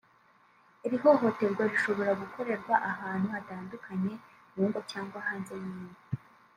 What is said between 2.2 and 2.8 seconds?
gukorerwa